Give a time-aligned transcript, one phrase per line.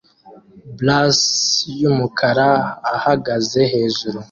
[0.77, 1.21] blus
[1.81, 2.49] yumukara
[2.95, 4.19] ahagaze hejuru